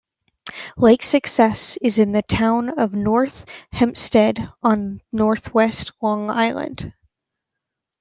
[0.77, 6.91] Lake Success is in the Town of North Hempstead on northwest Long Island.